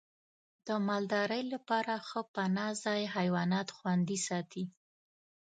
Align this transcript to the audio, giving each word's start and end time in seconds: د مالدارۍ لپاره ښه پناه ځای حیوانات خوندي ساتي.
د 0.67 0.69
مالدارۍ 0.87 1.43
لپاره 1.53 1.93
ښه 2.07 2.21
پناه 2.33 2.71
ځای 2.83 3.01
حیوانات 3.15 3.67
خوندي 3.77 4.17
ساتي. 4.27 4.65